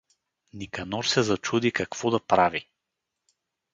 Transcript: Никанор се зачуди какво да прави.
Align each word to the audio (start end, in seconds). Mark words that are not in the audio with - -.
Никанор 0.53 1.03
се 1.03 1.23
зачуди 1.23 1.71
какво 1.71 2.09
да 2.11 2.19
прави. 2.19 2.67